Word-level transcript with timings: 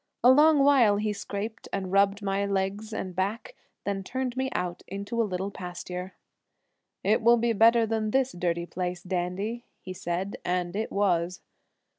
A 0.23 0.31
long 0.31 0.63
while 0.63 0.97
he 0.97 1.13
scraped 1.13 1.67
and 1.71 1.91
rubbed 1.91 2.23
my 2.23 2.43
legs 2.47 2.91
and 2.91 3.15
back, 3.15 3.53
then 3.83 4.03
turned 4.03 4.35
me 4.35 4.49
out 4.53 4.81
into 4.87 5.21
a 5.21 5.29
little 5.29 5.51
pasture. 5.51 6.15
"It 7.03 7.21
will 7.21 7.37
be 7.37 7.53
better 7.53 7.85
than 7.85 8.09
this 8.09 8.31
dirty 8.31 8.65
place, 8.65 9.03
Dandy," 9.03 9.63
he 9.79 9.93
said, 9.93 10.37
and 10.43 10.75
it 10.75 10.91
was. 10.91 11.41